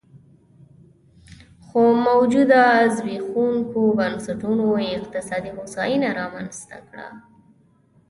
[1.65, 2.63] خو موجوده
[2.95, 4.67] زبېښونکو بنسټونو
[4.99, 7.07] اقتصادي هوساینه رامنځته کړه